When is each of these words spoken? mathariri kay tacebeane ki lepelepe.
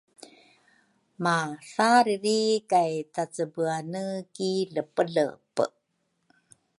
mathariri 1.23 2.41
kay 2.71 2.93
tacebeane 3.13 4.05
ki 4.33 4.51
lepelepe. 4.73 5.65